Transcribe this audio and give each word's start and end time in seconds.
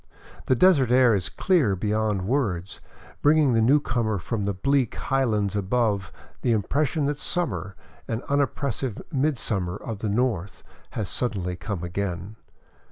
The 0.47 0.55
desert 0.55 0.89
air 0.89 1.13
is 1.13 1.29
clear 1.29 1.75
beyond 1.75 2.23
words, 2.27 2.79
bringing 3.21 3.53
the 3.53 3.61
newcomer 3.61 4.17
from 4.17 4.45
the 4.45 4.53
bleak 4.55 4.95
high 4.95 5.25
lands 5.25 5.55
above 5.55 6.11
the 6.41 6.53
impression 6.53 7.05
that 7.05 7.19
summer, 7.19 7.75
an 8.07 8.23
unoppressive 8.27 8.99
midsummer 9.11 9.75
of 9.77 9.99
the 9.99 10.09
North, 10.09 10.63
has 10.97 11.07
suddenly 11.07 11.55
come 11.55 11.83
again. 11.83 12.35